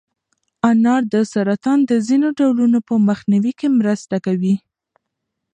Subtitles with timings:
[0.69, 4.55] انار د سرطان د ځینو ډولونو په مخنیوي کې مرسته کوي.